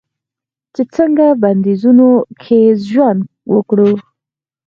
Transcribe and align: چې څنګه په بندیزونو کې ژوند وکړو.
چې 0.73 0.81
څنګه 0.95 1.25
په 1.31 1.37
بندیزونو 1.43 2.09
کې 2.41 2.59
ژوند 2.89 3.21
وکړو. 3.53 3.91